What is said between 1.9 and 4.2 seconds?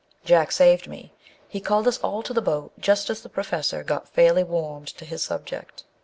all to the boat just as the Professor got